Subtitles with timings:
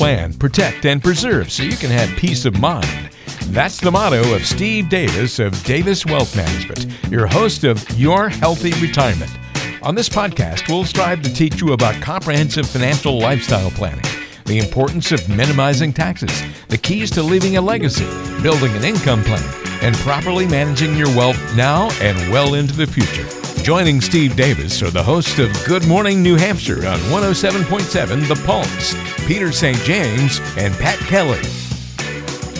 [0.00, 3.10] plan, protect, and preserve so you can have peace of mind.
[3.48, 8.72] That's the motto of Steve Davis of Davis Wealth Management, your host of Your Healthy
[8.80, 9.30] Retirement.
[9.82, 14.06] On this podcast, we'll strive to teach you about comprehensive financial lifestyle planning,
[14.46, 16.32] the importance of minimizing taxes,
[16.68, 18.06] the keys to leaving a legacy,
[18.40, 19.44] building an income plan,
[19.82, 23.49] and properly managing your wealth now and well into the future.
[23.62, 28.94] Joining Steve Davis are the hosts of Good Morning New Hampshire on 107.7 The Pulse,
[29.26, 29.76] Peter St.
[29.78, 31.38] James, and Pat Kelly.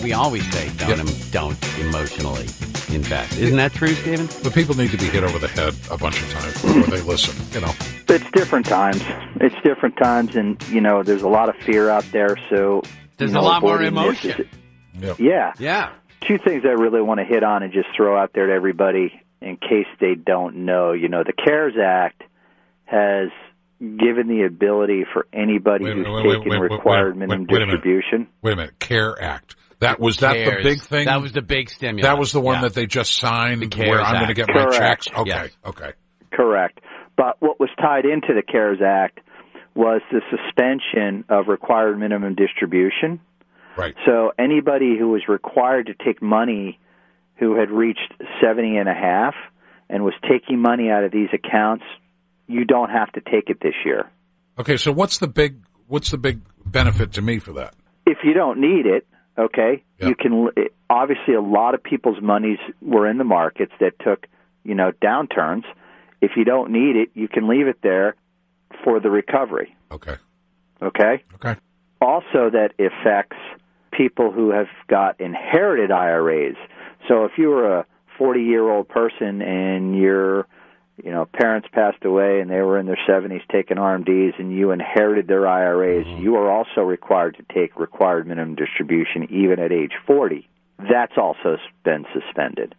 [0.04, 2.42] We always say don't, em- don't emotionally
[2.94, 3.38] invest.
[3.38, 4.28] Isn't that true, Stephen?
[4.42, 7.00] But people need to be hit over the head a bunch of times before they
[7.02, 7.34] listen.
[7.52, 7.72] You know,
[8.08, 9.02] It's different times.
[9.40, 12.36] It's different times, and you know, there's a lot of fear out there.
[12.50, 12.82] So
[13.16, 14.46] There's you know, a lot more emotion.
[15.00, 15.54] is- yeah.
[15.58, 15.90] Yeah.
[16.20, 19.20] Two things I really want to hit on and just throw out there to everybody
[19.40, 20.92] in case they don't know.
[20.92, 22.22] You know, the CARES Act
[22.84, 23.28] has
[23.80, 27.28] given the ability for anybody Wait who's minute, wait, wait, taken wait, wait, required wait,
[27.28, 27.72] minimum wait a minute.
[27.82, 28.28] distribution.
[28.42, 28.78] wait a minute.
[28.78, 29.56] CARE Act.
[29.78, 31.06] That was that the big thing.
[31.06, 32.02] That was the big stimulus.
[32.06, 32.60] That was the one Yeah.
[32.62, 34.48] that they just signed The CARES where I'm going to Act.
[34.48, 34.74] get my Correct.
[35.04, 35.08] checks.
[35.20, 35.56] Okay, Yes.
[35.64, 35.92] okay.
[36.32, 36.80] Correct.
[37.16, 39.20] But what was tied into the CARES Act
[39.74, 43.20] was the suspension of required minimum distribution.
[43.78, 43.94] Right.
[44.04, 46.78] So anybody who was required to take money
[47.40, 49.34] who had reached 70 and a half
[49.88, 51.82] and was taking money out of these accounts,
[52.46, 54.08] you don't have to take it this year.
[54.58, 55.56] Okay, so what's the big
[55.88, 57.74] what's the big benefit to me for that?
[58.06, 59.06] If you don't need it,
[59.38, 60.08] okay, Yeah.
[60.08, 64.26] you can eh, obviously a lot of people's monies were in the markets that took,
[64.62, 65.64] you know, downturns.
[66.20, 68.14] If you don't need it, you can leave it there
[68.84, 70.16] for the recovery, Okay.
[70.82, 71.24] okay?
[71.36, 71.56] Okay.
[72.00, 73.36] also that affects
[73.92, 76.56] people who have got inherited IRAs.
[77.10, 77.86] So if you were a
[78.18, 80.46] 40 year old person and your
[81.02, 84.70] you know parents passed away and they were in their 70s taking RMDs and you
[84.70, 86.22] inherited their IRAs, mm-hmm.
[86.22, 90.48] you are also required to take required minimum distribution even at age 40.
[90.78, 92.74] That's also been suspended.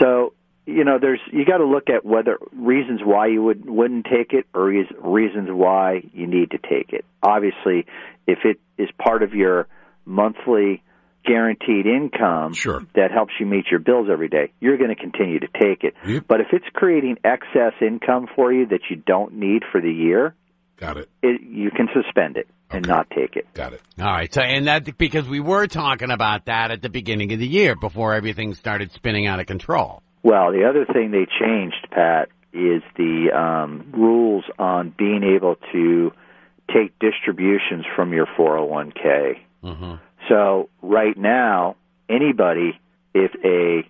[0.00, 0.34] So
[0.66, 4.32] you know, there's you got to look at whether reasons why you would wouldn't take
[4.32, 7.04] it or reas- reasons why you need to take it.
[7.22, 7.86] Obviously,
[8.26, 9.66] if it is part of your
[10.06, 10.82] monthly
[11.24, 12.82] guaranteed income Sure.
[12.94, 15.94] that helps you meet your bills every day, you're going to continue to take it.
[16.06, 16.24] Yep.
[16.28, 20.34] But if it's creating excess income for you that you don't need for the year,
[20.76, 21.08] Got it.
[21.22, 23.46] it, you can suspend it and not take it.
[23.54, 23.80] Got it.
[24.00, 24.32] All right.
[24.32, 27.76] So, and that because we were talking about that at the beginning of the year
[27.76, 30.02] before everything started spinning out of control.
[30.24, 36.12] Well, the other thing they changed, Pat, is the um, rules on being able to
[36.72, 39.38] take distributions from your 401k.
[39.62, 39.94] Mm-hmm.
[40.28, 41.76] So right now,
[42.08, 42.78] anybody,
[43.14, 43.88] if a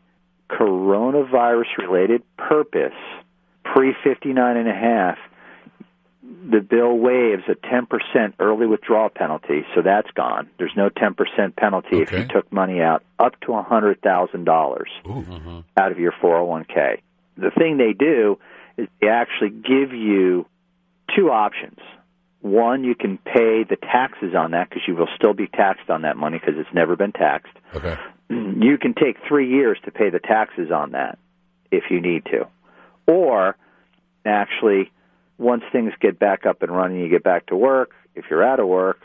[0.50, 2.93] coronavirus related purpose
[3.65, 5.19] pre 59 and a half,
[6.22, 10.49] the bill waives a 10% early withdrawal penalty, so that's gone.
[10.59, 14.01] There's no 10% penalty if you took money out up to $100,000
[15.06, 15.11] Ooh.
[15.11, 15.61] Mm-hmm.
[15.77, 17.01] out of your 401k.
[17.37, 18.39] The thing they do
[18.77, 20.47] is they actually give you
[21.15, 21.78] two options.
[22.44, 26.03] One, you can pay the taxes on that because you will still be taxed on
[26.03, 27.55] that money because it's never been taxed.
[27.75, 27.97] Okay.
[28.28, 31.19] You can take three years to pay the taxes on that
[31.71, 32.47] if you need to.
[33.06, 33.56] Or,
[34.25, 34.91] actually,
[35.38, 37.93] once things get back up and running, you get back to work.
[38.15, 38.99] If you're out of work,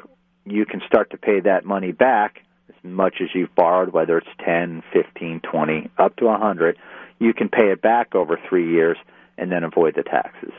[0.45, 2.39] you can start to pay that money back
[2.69, 6.78] as much as you've borrowed, whether it's 10, 15, 20, up to 100.
[7.19, 8.97] You can pay it back over three years
[9.38, 10.53] and then avoid the taxes.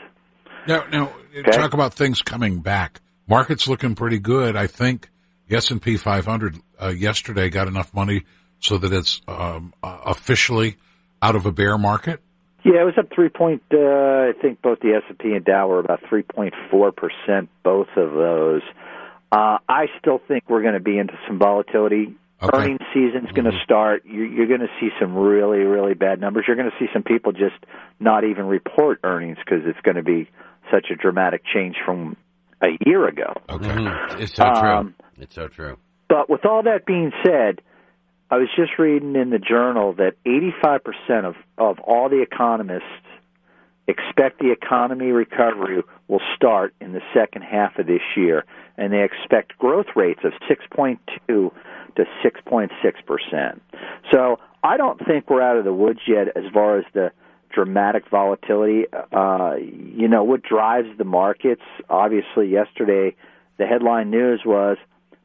[0.66, 1.12] Now, now
[1.52, 3.00] talk about things coming back.
[3.28, 4.56] Market's looking pretty good.
[4.56, 5.08] I think
[5.48, 8.24] the S&P 500 uh, yesterday got enough money
[8.60, 10.76] so that it's um, uh, officially
[11.22, 12.20] out of a bear market.
[12.64, 13.62] Yeah, it was up three point.
[13.72, 16.92] Uh, I think both the S and P and Dow were about three point four
[16.92, 17.48] percent.
[17.62, 18.60] Both of those.
[19.32, 22.16] Uh, I still think we're going to be into some volatility.
[22.42, 22.56] Okay.
[22.56, 24.04] Earnings season's going to start.
[24.06, 26.44] You're, you're going to see some really, really bad numbers.
[26.46, 27.56] You're going to see some people just
[27.98, 30.28] not even report earnings because it's going to be
[30.70, 32.16] such a dramatic change from
[32.62, 33.32] a year ago.
[33.48, 33.66] Okay.
[33.66, 34.20] Mhm.
[34.20, 35.06] It's so Um, true.
[35.22, 35.76] It's so true.
[36.08, 37.60] But with all that being said,
[38.30, 42.84] I was just reading in the journal that 85% of, of all the economists
[43.88, 48.44] expect the economy recovery will start in the second half of this year,
[48.76, 51.52] and they expect growth rates of 6.2 to
[52.22, 53.60] 6.6%.
[54.12, 57.10] So I don't think we're out of the woods yet as far as the
[57.52, 58.84] dramatic volatility.
[59.12, 63.14] Uh, you know, what drives the markets, obviously, yesterday,
[63.58, 64.76] the headline news was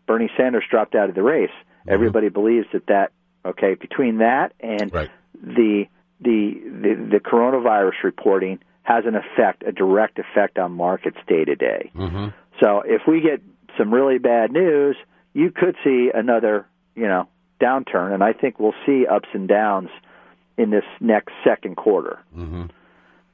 [0.07, 1.49] Bernie Sanders dropped out of the race.
[1.87, 3.11] Everybody believes that that
[3.45, 5.11] okay between that and Right.
[5.33, 5.85] the,
[6.19, 11.55] the the the coronavirus reporting has an effect, a direct effect on markets day to
[11.55, 11.91] day.
[11.95, 12.27] Mm-hmm.
[12.61, 13.41] So if we get
[13.77, 14.95] some really bad news,
[15.33, 17.27] you could see another, you know,
[17.61, 19.89] downturn, and I think we'll see ups and downs
[20.57, 22.19] in this next second quarter.
[22.35, 22.65] Mm-hmm.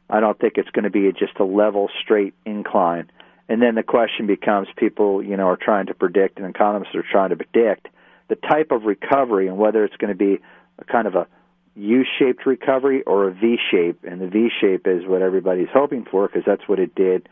[0.10, 3.10] I don't think it's going to be just a level, straight incline.
[3.48, 7.04] And then the question becomes: people, you know, are trying to predict, and economists are
[7.10, 7.88] trying to predict
[8.28, 10.40] the type of recovery and whether it's going to be
[10.80, 11.28] a kind of a
[11.76, 14.04] U-shaped recovery or a V-shape.
[14.04, 17.28] And the V-shape is what everybody's hoping for because that's what it did.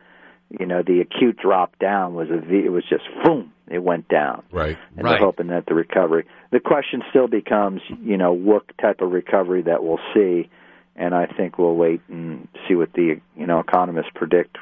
[0.60, 2.66] You know, the acute drop down was a V.
[2.66, 4.44] It was just boom, it went down.
[4.52, 4.78] Right.
[4.96, 5.12] And Right.
[5.12, 6.26] they're hoping that the recovery.
[6.52, 10.50] The question still becomes, you know, what type of recovery that we'll see.
[10.96, 14.58] And I think we'll wait and see what the you know economists predict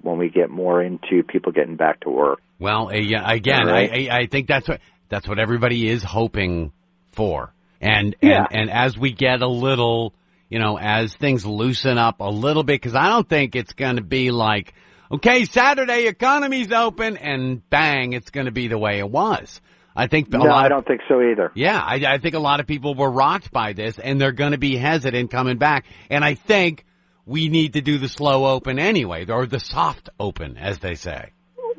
[0.00, 2.40] when we get more into people getting back to work.
[2.58, 3.90] Well, uh, yeah, again, All right.
[3.92, 4.80] I, I I think that's what
[5.10, 6.72] that's what everybody is hoping
[7.10, 8.46] for, and Yeah.
[8.50, 10.14] and and as we get a little,
[10.48, 13.96] you know, as things loosen up a little bit, because I don't think it's going
[13.96, 14.72] to be like,
[15.12, 19.60] okay, Saturday economy's open, and bang, it's going to be the way it was.
[19.94, 21.52] I think a no, I don't think so either.
[21.54, 24.52] yeah, I, I think a lot of people were rocked by this, and they're going
[24.52, 25.84] to be hesitant coming back.
[26.08, 26.86] And I think
[27.26, 31.32] we need to do the slow open anyway, or the soft open, as they say.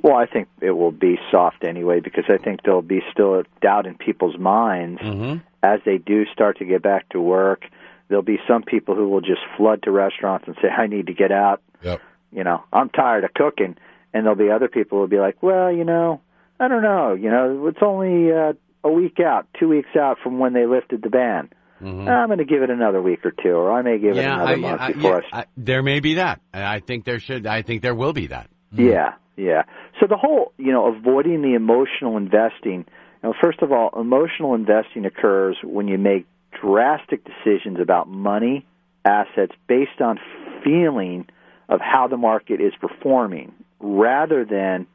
[0.04, 3.44] Well, I think it will be soft anyway because I think there'll be still a
[3.62, 5.38] doubt in people's minds Mm-hmm.
[5.64, 7.64] as they do start to get back to work.
[8.10, 11.14] There'll be some people who will just flood to restaurants and say, "I need to
[11.14, 12.02] get out." Yep.
[12.36, 13.76] You know, I'm tired of cooking.
[14.14, 16.22] And there'll be other people who'll be like, well, you know,
[16.60, 18.54] I don't know, you know, it's only uh,
[18.84, 21.50] a week out, two weeks out from when they lifted the ban.
[21.82, 24.34] I'm going to give it another week or two, or I may give it Mm-hmm.
[24.40, 25.46] another I, month I- before yeah, I.
[25.58, 26.40] There may be that.
[26.54, 27.46] I think there should.
[27.46, 28.50] I think there will be that.
[28.72, 29.64] Yeah, yeah.
[30.00, 32.86] So the whole, you know, avoiding the emotional investing.
[33.22, 36.26] You know, first of all, emotional investing occurs when you make
[36.62, 38.66] drastic decisions about money,
[39.04, 40.20] assets based on
[40.64, 41.26] feeling
[41.74, 44.86] of how the market is performing, rather than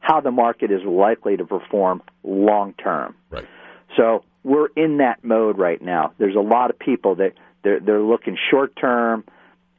[0.00, 3.16] how the market is likely to perform long term.
[3.30, 3.46] Right.
[3.96, 6.12] So we're in that mode right now.
[6.18, 7.32] There's a lot of people that
[7.64, 9.24] they're they're looking short term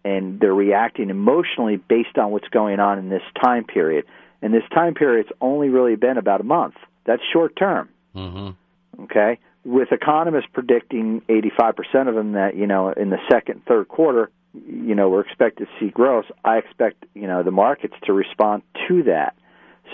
[0.03, 4.05] and they're reacting emotionally based on what's going on in this time period.
[4.41, 6.75] And this time period's only really been about a month.
[7.05, 7.89] That's short term.
[8.15, 9.03] Mm-hmm.
[9.03, 9.37] Okay?
[9.63, 14.31] With economists predicting 85% of them that, you know, in the second, third quarter,
[14.65, 16.25] you know, we're expected to see growth.
[16.43, 19.35] I expect, you know, the markets to respond to that.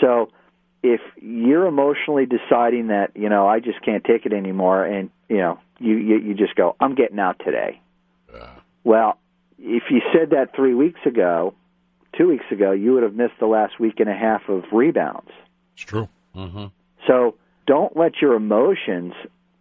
[0.02, 0.30] So
[0.82, 5.38] if you're emotionally deciding that, you know, I just can't take it anymore and, you
[5.38, 7.82] know, you, you, you just go, I'm getting out today.
[8.84, 9.18] Well,
[9.60, 11.54] if you said that three weeks ago,
[12.18, 15.32] two weeks ago, you would have missed the last week and a half of rebounds.
[15.76, 16.10] It's true.
[16.36, 16.66] Mm-hmm.
[17.08, 17.36] So
[17.66, 19.14] don't let your emotions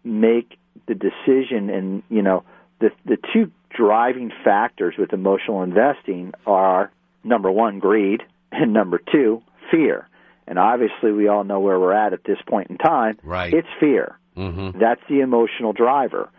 [0.03, 0.57] make
[0.87, 1.69] the decision.
[1.69, 2.43] And you know,
[2.79, 6.91] the the two driving factors with emotional investing are
[7.23, 8.21] number one, greed,
[8.51, 9.41] and number two,
[9.71, 10.07] fear.
[10.47, 13.17] And obviously, we all know where we're at at this point in time.
[13.23, 13.53] Right.
[13.53, 14.17] It's fear.
[14.35, 14.79] Mm-hmm.
[14.79, 16.29] That's the emotional driver.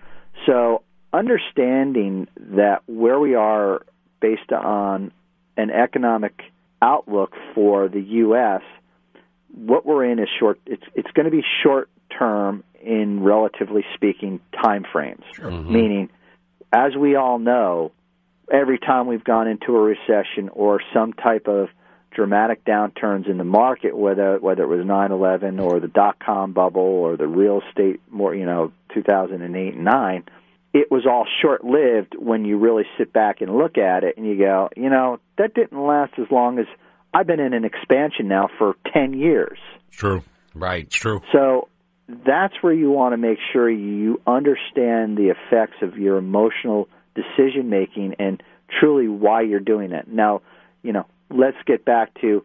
[0.46, 0.82] So
[1.12, 3.82] understanding that where we are
[4.20, 5.12] based on
[5.56, 6.42] an economic
[6.82, 8.62] outlook for the U.S.,
[9.54, 10.60] what we're in is short.
[10.66, 11.88] It's it's going to be short
[12.19, 15.22] term in relatively speaking time frames.
[15.70, 16.10] Meaning,
[16.74, 17.92] as we all know,
[18.52, 21.68] every time we've gone into a recession or some type of
[22.10, 26.82] dramatic downturns in the market, whether whether it was 9/11 or the dot com bubble
[26.82, 30.24] or the real estate, more you know, 2008 and 9,
[30.72, 34.26] it was all short lived when you really sit back and look at it and
[34.26, 36.66] you go, you know, that didn't last as long as
[37.12, 39.58] I've been in an expansion now for 10 years.
[39.88, 40.22] It's true.
[40.54, 40.84] Right.
[40.84, 41.20] It's true.
[41.32, 41.69] So
[42.08, 47.70] that's where you want to make sure you understand the effects of your emotional decision
[47.70, 48.43] making and
[48.81, 50.06] truly why you're doing it.
[50.08, 50.43] Now,
[50.82, 52.44] you know, let's get back to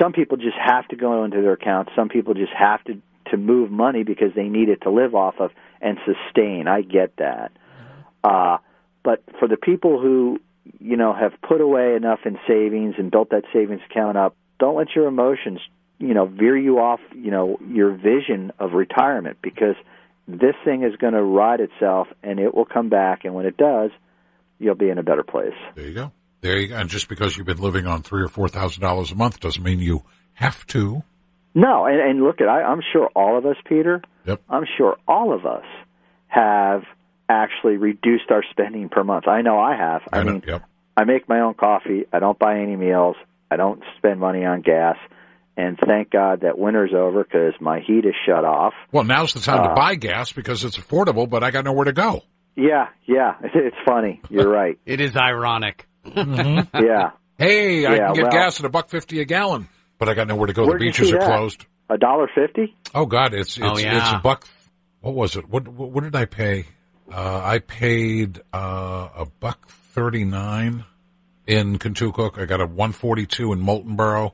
[0.00, 1.92] some people just have to go into their accounts.
[1.94, 3.00] Some people just have to
[3.30, 5.50] to move money because they need it to live off of
[5.82, 6.66] and sustain.
[6.66, 7.52] I get that.
[8.24, 8.56] Uh,
[9.04, 10.40] but for the people who
[10.80, 14.76] you know have put away enough in savings and built that savings account up, don't
[14.76, 15.60] let your emotions
[15.98, 19.76] you know veer you off you know your vision of retirement because
[20.26, 23.56] this thing is going to ride itself and it will come back and when it
[23.56, 23.90] does
[24.58, 26.12] you'll be in a better place There you go.
[26.40, 26.76] There you go.
[26.76, 29.62] And just because you've been living on three or four thousand dollars a month doesn't
[29.62, 30.02] mean you
[30.34, 31.02] have to.
[31.54, 34.42] no and, and look at I, i'm sure all of us peter Yep.
[34.48, 35.64] i'm sure all of us
[36.28, 36.82] have
[37.28, 40.32] actually reduced our spending per month i know i have i, know.
[40.32, 40.62] mean yep.
[40.96, 43.16] i make my own coffee i don't buy any meals
[43.50, 44.96] i don't spend money on gas
[45.58, 48.74] and thank God that winter's over because my heat is shut off.
[48.92, 51.86] Well, now's the time uh, to buy gas because it's affordable, but I got nowhere
[51.86, 52.22] to go.
[52.54, 54.22] Yeah, yeah, it's funny.
[54.30, 54.78] You're right.
[54.86, 55.86] it is ironic.
[56.06, 56.78] Mm-hmm.
[56.86, 57.10] Yeah.
[57.36, 60.14] Hey, I yeah, can get well, gas at a buck fifty a gallon, but I
[60.14, 60.66] got nowhere to go.
[60.66, 61.26] The beaches are that?
[61.26, 61.66] closed.
[61.88, 62.74] A dollar fifty?
[62.94, 63.98] Oh God, it's oh, it's, oh, yeah.
[63.98, 64.44] it's a buck.
[65.00, 65.48] What was it?
[65.48, 66.66] What what did I pay?
[67.12, 70.84] Uh, I paid uh, a buck thirty nine
[71.46, 72.40] in Contoocook.
[72.40, 74.32] I got a one forty two in Moultonboro.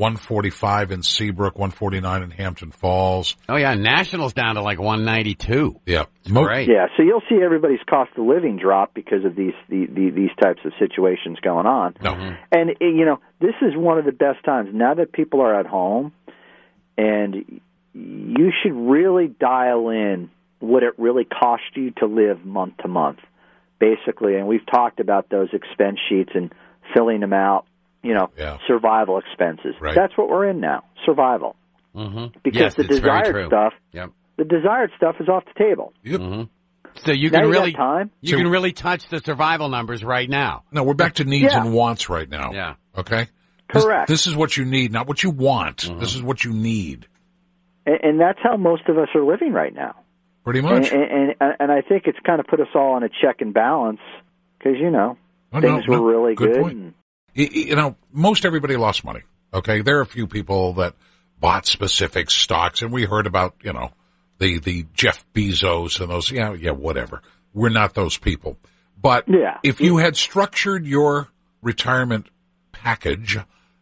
[0.00, 3.36] 145 in Seabrook, 149 in Hampton Falls.
[3.50, 5.78] Oh yeah, Nationals down to like 192.
[5.84, 6.66] Yeah, Mo- right.
[6.66, 10.30] Yeah, so you'll see everybody's cost of living drop because of these the, the, these
[10.42, 11.92] types of situations going on.
[11.92, 12.34] Mm-hmm.
[12.50, 15.60] And eh, you know, this is one of the best times now that people are
[15.60, 16.12] at home,
[16.96, 17.60] and
[17.92, 20.30] you should really dial in
[20.60, 23.18] what it really cost you to live month to month,
[23.78, 24.36] basically.
[24.36, 26.54] And we've talked about those expense sheets and
[26.94, 27.66] filling them out
[28.02, 28.58] you know, Yeah.
[28.66, 29.74] survival expenses.
[29.80, 29.94] Right.
[29.94, 31.56] That's what we're in now, survival.
[31.94, 32.38] Mm-hmm.
[32.42, 34.10] Because yes, the desired stuff, Yep.
[34.38, 35.92] the desired stuff is off the table.
[36.04, 36.48] Yep.
[37.04, 38.10] So you Now can you really time.
[38.20, 40.62] you So- can really touch the survival numbers right now.
[40.72, 41.62] no, we're back to needs Yeah.
[41.64, 42.52] and wants right now.
[42.52, 42.74] Yeah.
[42.96, 43.26] Okay.
[43.68, 44.08] Correct.
[44.08, 45.78] This, is what you need, not what you want.
[45.78, 46.00] Mm-hmm.
[46.00, 47.06] This is what you need.
[47.86, 49.94] And, and that's how most of us are living right now.
[50.44, 50.90] Pretty And, much.
[50.90, 51.02] and,
[51.40, 54.00] and, and I think it's kind of put us all on a check and balance
[54.58, 55.16] because, you know,
[55.52, 56.94] Oh, no, things no, were really good good.
[57.34, 57.48] Point.
[57.50, 59.20] and- Y- y- you know, most everybody lost money.
[59.52, 60.94] Okay, there are a few people that
[61.40, 63.90] bought specific stocks, and we heard about you know
[64.38, 66.30] the the Jeff Bezos and those.
[66.30, 67.22] Yeah, yeah, whatever.
[67.52, 68.56] We're not those people.
[69.00, 69.58] But Yeah.
[69.62, 71.28] if you had structured your
[71.62, 72.28] retirement
[72.72, 73.38] package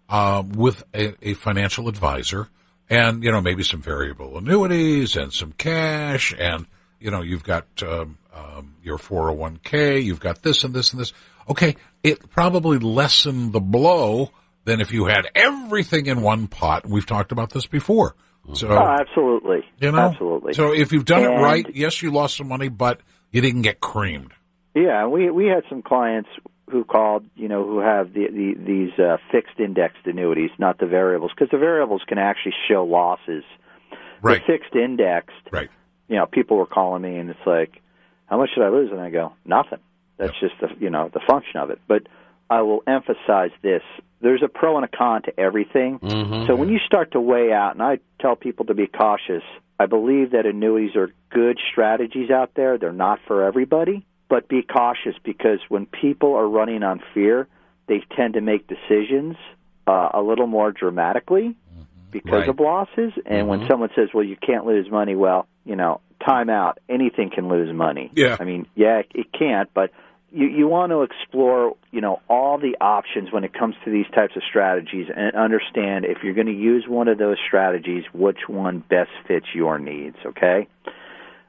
[0.08, 2.48] uh, with a, a financial advisor,
[2.88, 6.66] and you know maybe some variable annuities and some cash, and
[6.98, 11.12] you know you've got um, um, your 401k, you've got this and this and this.
[11.50, 14.30] Okay, it probably lessened the blow
[14.64, 16.86] than if you had everything in one pot.
[16.86, 18.14] We've talked about this before.
[18.54, 19.64] So Oh, absolutely.
[19.80, 20.54] you know, Absolutely.
[20.54, 23.00] So if you've done it right, yes, you lost some money, but
[23.30, 24.32] you didn't get creamed.
[24.74, 26.28] Yeah, we we had some clients
[26.70, 30.86] who called, you know, who have the, the these uh, fixed indexed annuities, not the
[30.86, 33.44] variables, because the variables can actually show losses.
[34.22, 34.40] Right.
[34.46, 35.68] The fixed indexed, Right.
[36.08, 37.80] you know, people were calling me and it's like,
[38.26, 38.90] how much should I lose?
[38.92, 39.78] And I go, nothing.
[40.18, 41.80] That's just the you know the function of it.
[41.86, 42.02] But
[42.50, 43.82] I will emphasize this:
[44.20, 45.98] there's a pro and a con to everything.
[46.00, 46.46] Mm-hmm.
[46.46, 49.42] So when you start to weigh out, and I tell people to be cautious,
[49.78, 52.78] I believe that annuities are good strategies out there.
[52.78, 57.46] They're not for everybody, but be cautious because when people are running on fear,
[57.86, 59.36] they tend to make decisions
[59.86, 61.82] uh, a little more dramatically mm-hmm.
[62.10, 62.48] because Right.
[62.48, 63.12] of losses.
[63.24, 63.68] And when mm-hmm.
[63.68, 66.78] someone says, "Well, you can't lose money," well, you know, time out.
[66.88, 68.10] Anything can lose money.
[68.14, 68.36] Yeah.
[68.38, 69.90] I mean, yeah, it can't, but
[70.30, 74.06] you you want to explore, you know, all the options when it comes to these
[74.14, 78.48] types of strategies and understand if you're going to use one of those strategies, which
[78.48, 80.68] one best fits your needs, okay?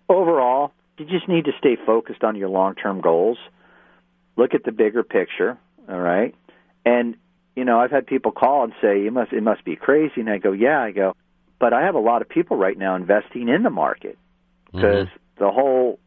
[0.08, 3.38] Overall, you just need to stay focused on your long-term goals.
[4.38, 5.58] Look at the bigger picture,
[5.88, 6.34] all right?
[6.86, 7.16] And
[7.56, 10.30] you know, I've had people call and say, "You must it must be crazy." And
[10.30, 11.16] I go, "Yeah." I go,
[11.60, 14.18] "But I have a lot of people right now investing in the market
[14.68, 14.78] mm-hmm.
[14.78, 15.08] because
[15.38, 16.00] the whole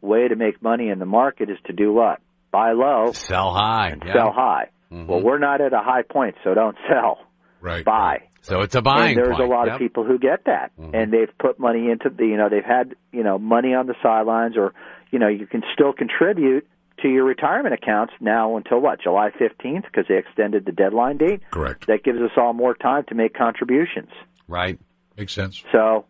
[0.00, 2.20] way to make money in the market is to do what?
[2.50, 3.94] Buy low, Sell high.
[4.04, 4.12] yeah.
[4.12, 4.68] sell high.
[4.92, 5.06] Mm-hmm.
[5.06, 7.18] Well, we're not at a high point, so don't sell.
[7.60, 7.84] Right.
[7.84, 8.22] Buy.
[8.42, 9.50] So it's a buying and there's point.
[9.50, 9.74] a lot Yep.
[9.74, 10.94] of people who get that, mm-hmm.
[10.94, 13.94] and they've put money into the, you know, they've had, you know, money on the
[14.02, 14.72] sidelines, or,
[15.10, 16.66] you know, you can still contribute
[17.02, 21.42] to your retirement accounts now until what, July 15th, because they extended the deadline date.
[21.50, 21.86] Correct.
[21.88, 24.08] That gives us all more time to make contributions.
[24.48, 24.78] Right.
[25.16, 25.62] Makes sense.
[25.72, 26.06] So,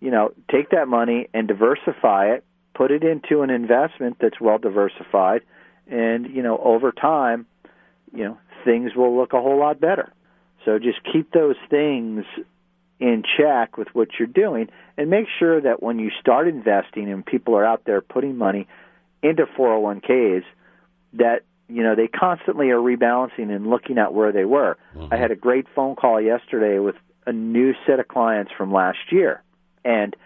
[0.00, 2.44] you know, take that money and diversify it,
[2.80, 5.42] put it into an investment that's well diversified,
[5.86, 7.44] and, you know, over time,
[8.14, 10.10] you know, things will look a whole lot better.
[10.64, 12.24] So just keep those things
[12.98, 17.24] in check with what you're doing and make sure that when you start investing and
[17.24, 18.66] people are out there putting money
[19.22, 20.44] into 401ks
[21.12, 24.78] that you know they constantly are rebalancing and looking at where they were.
[24.94, 25.14] I mm-hmm.
[25.14, 26.96] had a great phone call yesterday with
[27.26, 29.42] a new set of clients from last year
[29.84, 30.16] and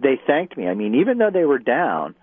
[0.00, 0.66] they thanked me.
[0.66, 2.14] I mean, even though they were down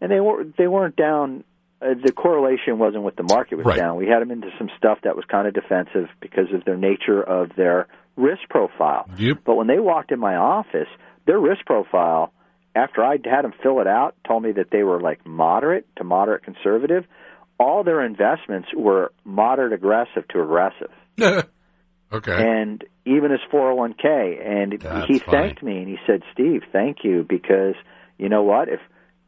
[0.00, 1.44] and they were they weren't down
[1.82, 3.76] uh, the correlation wasn't with the market was Right.
[3.76, 3.96] down.
[3.96, 7.22] We had them into some stuff that was kind of defensive because of their nature
[7.22, 9.08] of their risk profile.
[9.16, 9.38] Yep.
[9.44, 10.88] But when they walked in my office,
[11.26, 12.32] their risk profile,
[12.74, 16.04] after I had them fill it out, told me that they were like moderate to
[16.04, 17.04] moderate conservative.
[17.58, 20.90] All their investments were moderate aggressive to aggressive.
[22.12, 22.32] okay.
[22.36, 24.46] And even his 401k.
[24.46, 27.74] And That's he thanked me and he said, Steve, thank you because
[28.18, 28.68] you know what?
[28.68, 28.80] If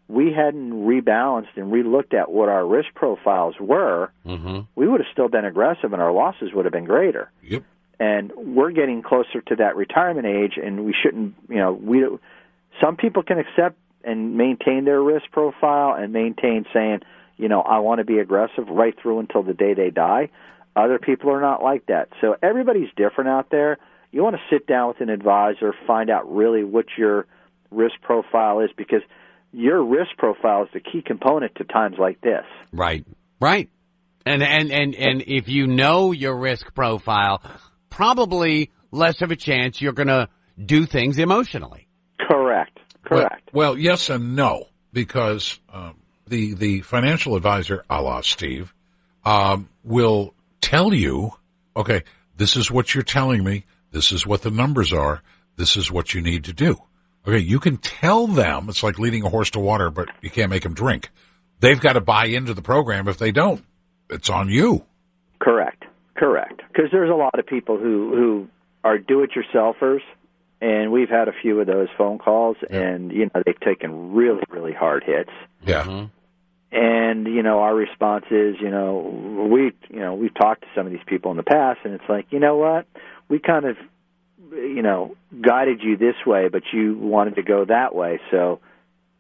[0.09, 4.61] we hadn't rebalanced and relooked at what our risk profiles were, Mm-hmm.
[4.75, 7.65] we would have still been aggressive and our losses would have been greater yep.
[7.99, 12.05] and we're getting closer to that retirement age and we shouldn't you know we
[12.81, 17.01] some people can accept and maintain their risk profile and maintain saying
[17.37, 20.31] you know I want to be aggressive right through until the day they die
[20.75, 23.79] other people are not like that so everybody's different out there
[24.13, 27.27] you want to sit down with an advisor, find out really what your
[27.71, 29.01] risk profile is because
[29.53, 32.45] your risk profile is the key component to times like this.
[32.73, 33.05] Right.
[33.41, 33.71] Right.
[34.25, 37.43] And and and and if you know your risk profile,
[37.91, 40.29] probably less of a chance you're going to
[40.65, 41.89] do things emotionally.
[42.21, 42.79] Correct.
[43.03, 43.51] Correct.
[43.53, 45.97] Well, well yes and no, because um,
[46.29, 48.73] the the financial advisor, a la Steve,
[49.25, 51.33] um, will tell you,
[51.77, 52.05] okay,
[52.37, 53.67] this is what you're telling me.
[53.91, 55.23] This is what the numbers are.
[55.57, 56.79] This is what you need to do.
[57.27, 60.51] Okay, you can tell them it's like leading a horse to water, but you can't
[60.51, 61.11] make them drink.
[61.61, 63.07] They've got to buy into the program.
[63.07, 63.63] If they don't,
[64.11, 64.85] it's on you.
[65.39, 65.85] Correct.
[66.17, 66.63] Correct.
[66.69, 68.49] Because there's a lot of people who who
[68.83, 70.01] are do-it-yourselfers,
[70.61, 72.81] and we've had a few of those phone calls, yeah.
[72.81, 75.31] and you know they've taken really really hard hits.
[75.65, 75.85] Yeah.
[75.85, 76.07] Mm-hmm.
[76.73, 80.87] And you know our response is, you know, we you know we've talked to some
[80.87, 82.87] of these people in the past, and it's like, you know what,
[83.29, 83.77] we kind of
[84.51, 88.61] you know guided you this way, but you wanted to go that way, so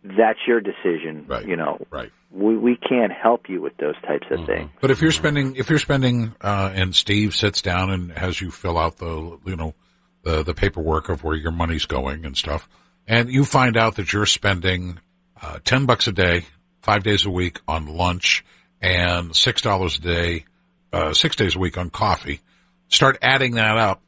[0.02, 1.26] that's your decision.
[1.28, 1.46] Right.
[1.46, 1.86] You know.
[1.90, 2.10] Right.
[2.30, 4.46] We we can't help you with those types of mm-hmm.
[4.46, 4.70] things.
[4.80, 8.50] But if you're spending if you're spending uh, and Steve sits down and has you
[8.50, 9.74] fill out the you know
[10.22, 12.66] the the paperwork of where your money's going and stuff,
[13.06, 14.98] and you find out that you're spending
[15.42, 16.46] uh, ten bucks a day,
[16.82, 18.44] five days a week on lunch,
[18.80, 20.44] and six dollars a day,
[20.92, 22.40] uh, six days a week on coffee.
[22.88, 24.02] Start adding that up,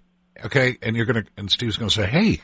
[0.44, 0.76] okay?
[0.82, 2.40] And you're gonna and Steve's gonna say, "Hey,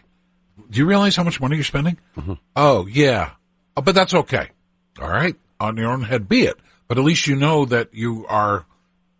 [0.70, 1.98] do you realize how much money you're spending?
[2.16, 2.34] Mm-hmm.
[2.56, 3.32] Oh yeah,
[3.76, 4.48] oh, but that's okay.
[5.00, 6.58] All right, on your own head be it.
[6.88, 8.66] But at least you know that you are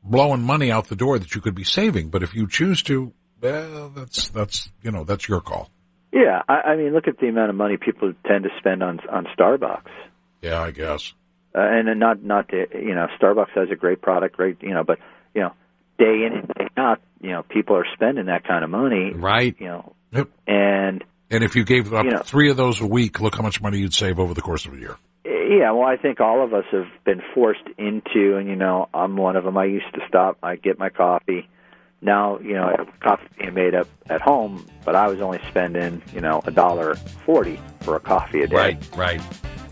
[0.02, 2.08] blowing money out the door that you could be saving.
[2.08, 5.70] But if you choose to, well, that's that's you know that's your call.
[6.12, 9.00] Yeah, I, I mean, look at the amount of money people tend to spend on
[9.10, 9.90] on Starbucks.
[10.42, 11.12] Yeah, I guess.
[11.54, 14.84] Uh, and not not to, you know, Starbucks has a great product, great you know,
[14.84, 14.98] but
[15.34, 15.52] you know,
[15.98, 19.56] day in and day out, you know, people are spending that kind of money, right?
[19.58, 20.28] You know, yep.
[20.46, 23.42] and and if you gave up you know, three of those a week, look how
[23.42, 24.96] much money you'd save over the course of a year.
[25.24, 29.16] Yeah, well, I think all of us have been forced into, and you know, I'm
[29.16, 29.58] one of them.
[29.58, 31.48] I used to stop, I get my coffee.
[32.00, 35.40] Now, you know, I have coffee being made up at home, but I was only
[35.48, 38.56] spending, you know, a dollar forty for a coffee a day.
[38.56, 39.20] Right, right.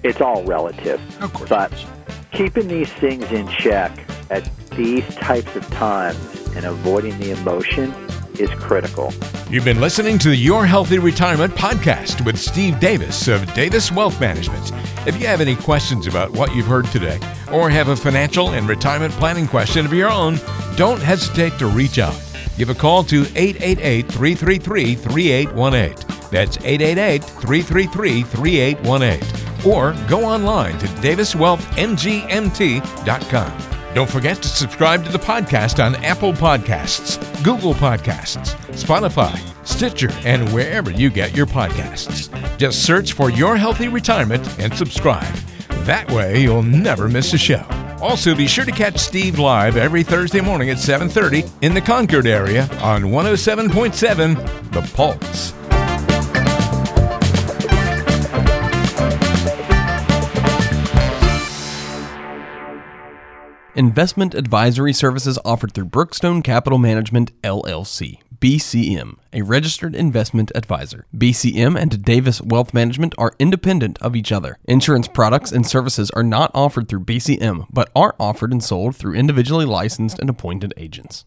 [0.02, 1.00] It's all relative.
[1.22, 1.48] Of course.
[1.48, 1.86] But
[2.32, 3.92] keeping these things in check
[4.30, 6.18] at these types of times
[6.54, 7.92] and avoiding the emotion
[8.38, 9.12] is critical.
[9.50, 14.20] You've been listening to the Your Healthy Retirement podcast with Steve Davis of Davis Wealth
[14.20, 14.72] Management.
[15.06, 17.18] If you have any questions about what you've heard today
[17.52, 20.38] or have a financial and retirement planning question of your own,
[20.76, 22.20] don't hesitate to reach out.
[22.56, 26.30] Give a call to 888 333 3818.
[26.30, 29.47] That's 888 333 3818.
[29.66, 33.52] Or go online to daviswealthmgmt.com.
[33.94, 40.52] Don't forget to subscribe to the podcast on Apple Podcasts, Google Podcasts, Spotify, Stitcher, and
[40.52, 42.28] wherever you get your podcasts.
[42.58, 45.34] Just search for Your Healthy Retirement and subscribe.
[45.84, 47.64] That way you'll never miss a show.
[48.00, 52.26] Also, be sure to catch Steve live every Thursday morning at 7:30 in the Concord
[52.26, 54.36] area on 107.7
[54.70, 55.52] The Pulse.
[63.78, 68.18] Investment advisory services offered through Brookstone Capital Management, LLC.
[68.40, 71.06] BCM, a registered investment advisor.
[71.16, 74.58] BCM and Davis Wealth Management are independent of each other.
[74.64, 79.14] Insurance products and services are not offered through BCM, but are offered and sold through
[79.14, 81.24] individually licensed and appointed agents.